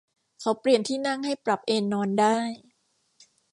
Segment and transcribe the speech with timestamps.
[0.41, 2.39] เขาเปลี่ยนที่นั่งให้ปรับเอนนอนได้